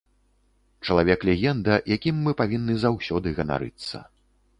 Чалавек-легенда, 0.85 1.75
якім 1.95 2.15
мы 2.29 2.33
павінны 2.39 2.73
заўсёды 2.85 3.35
ганарыцца. 3.41 4.03